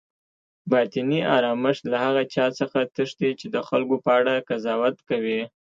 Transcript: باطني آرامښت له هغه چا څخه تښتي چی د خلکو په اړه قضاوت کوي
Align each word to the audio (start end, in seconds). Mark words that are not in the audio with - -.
باطني 0.71 1.19
آرامښت 1.37 1.83
له 1.91 1.97
هغه 2.05 2.23
چا 2.33 2.45
څخه 2.59 2.79
تښتي 2.95 3.29
چی 3.39 3.47
د 3.55 3.57
خلکو 3.67 3.95
په 4.03 4.09
اړه 4.19 4.33
قضاوت 4.49 4.97
کوي 5.09 5.41